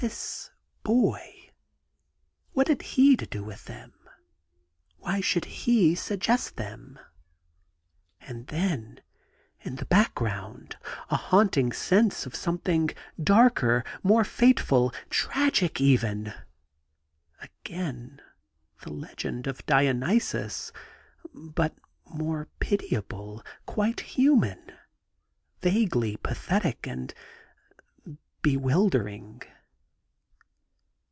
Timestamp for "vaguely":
25.60-26.16